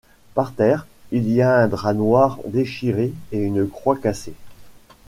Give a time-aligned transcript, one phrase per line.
[0.33, 4.33] Par terre, il y a un drap noir déchiré et une croix cassée.